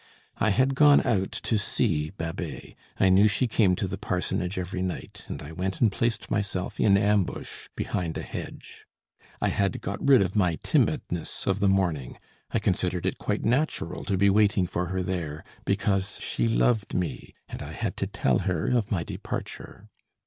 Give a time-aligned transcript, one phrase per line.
[0.39, 4.81] I had gone out to see Babet; I knew she came to the parsonage every
[4.81, 8.87] night, and I went and placed myself in ambush behind a hedge.
[9.41, 12.17] I had got rid of my timidness of the morning;
[12.49, 17.35] I considered it quite natural to be waiting for her there, because she loved me
[17.47, 19.87] and I had to tell her of my departure.